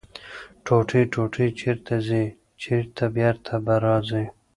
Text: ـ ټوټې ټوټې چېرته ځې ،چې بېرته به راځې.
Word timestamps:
ـ 0.33 0.63
ټوټې 0.65 1.01
ټوټې 1.13 1.47
چېرته 1.59 1.95
ځې 2.07 2.23
،چې 2.61 2.75
بېرته 3.17 3.53
به 3.65 3.75
راځې. 3.85 4.25